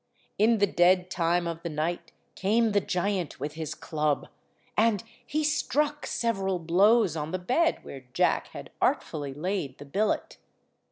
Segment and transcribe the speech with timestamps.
[0.39, 4.29] In the dead time of the night came the giant with his club,
[4.75, 10.37] and he struck several blows on the bed where Jack had artfully laid the billet.